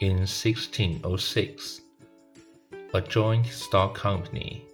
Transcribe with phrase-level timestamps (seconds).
[0.00, 1.82] In 1606,
[2.94, 4.64] a joint stock company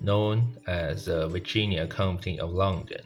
[0.00, 3.00] known as the Virginia Company of London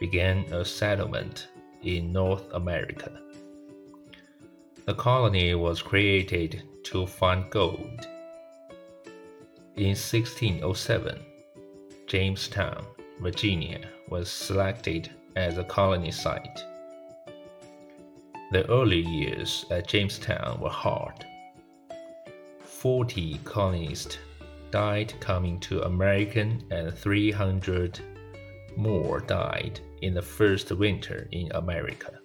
[0.00, 1.46] began a settlement
[1.84, 3.12] in North America.
[4.86, 8.04] The colony was created to find gold.
[9.76, 11.16] In 1607,
[12.08, 12.84] Jamestown,
[13.20, 16.58] Virginia was selected as a colony site.
[18.50, 21.26] The early years at Jamestown were hard.
[22.60, 24.16] Forty colonists
[24.70, 28.00] died coming to American and 300
[28.74, 32.20] more died in the first winter in America.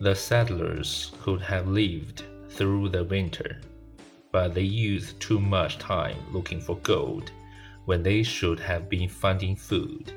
[0.00, 3.60] The settlers could have lived through the winter,
[4.30, 7.32] but they used too much time looking for gold
[7.86, 10.12] when they should have been finding food.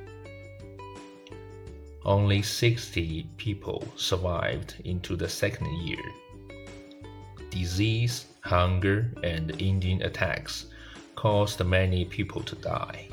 [2.06, 6.04] Only 60 people survived into the second year.
[7.50, 10.68] Disease, hunger, and Indian attacks
[11.16, 13.08] caused many people to die.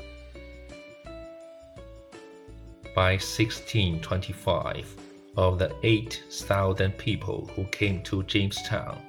[2.93, 4.95] By 1625,
[5.37, 9.01] of the 8,000 people who came to Jamestown,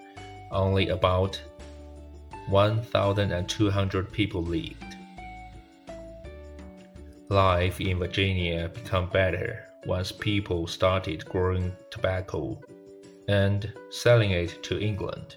[0.50, 1.38] only about
[2.48, 4.96] 1,200 people lived.
[7.28, 12.60] Life in Virginia became better once people started growing tobacco
[13.28, 15.36] and selling it to England.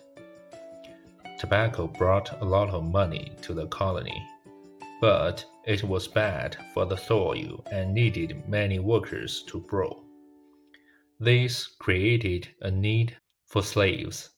[1.39, 4.25] Tobacco brought a lot of money to the colony,
[5.01, 10.03] but it was bad for the soil and needed many workers to grow.
[11.19, 14.29] This created a need for slaves.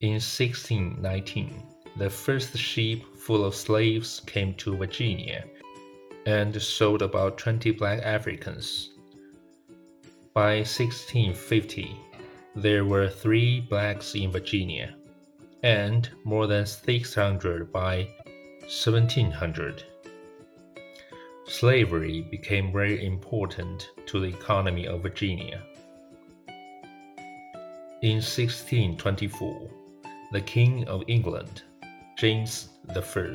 [0.00, 1.62] In 1619,
[1.96, 5.44] the first ship full of slaves came to Virginia
[6.26, 8.90] and sold about 20 black Africans.
[10.34, 11.96] By 1650,
[12.54, 14.94] there were three blacks in Virginia,
[15.62, 18.08] and more than 600 by
[18.62, 19.84] 1700.
[21.46, 25.62] Slavery became very important to the economy of Virginia.
[28.02, 29.70] In 1624,
[30.32, 31.62] the King of England,
[32.16, 33.34] James I,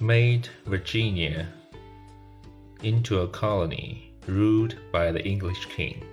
[0.00, 1.46] made Virginia
[2.84, 6.04] into a colony ruled by the English king.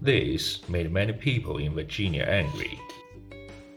[0.00, 2.78] This made many people in Virginia angry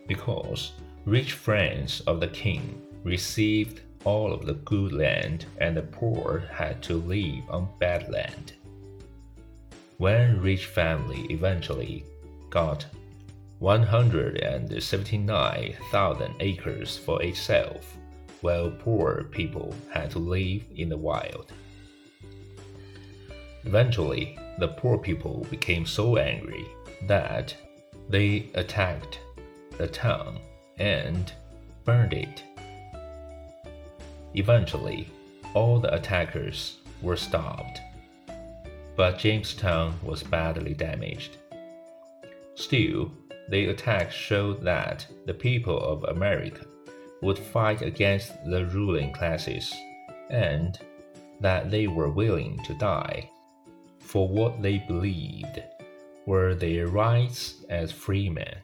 [0.07, 0.72] because
[1.06, 6.81] rich friends of the king received all of the good land and the poor had
[6.84, 8.53] to live on bad land.
[9.97, 12.06] One rich family eventually
[12.50, 12.86] got
[13.59, 17.99] 179,000 acres for itself
[18.42, 21.52] while poor people had to live in the wild.
[23.66, 26.66] Eventually, the poor people became so angry
[27.08, 27.56] that
[28.10, 29.20] they attacked
[29.78, 30.40] the town
[30.78, 31.32] and
[31.86, 32.44] burned it.
[34.34, 35.10] Eventually,
[35.54, 37.82] all the attackers were stopped,
[38.96, 41.38] but Jamestown was badly damaged.
[42.56, 43.12] Still,
[43.50, 46.66] the attack showed that the people of America
[47.22, 49.74] would fight against the ruling classes,
[50.30, 50.80] and
[51.40, 53.30] that they were willing to die
[54.00, 55.62] for what they believed
[56.25, 58.56] were their rights as free men.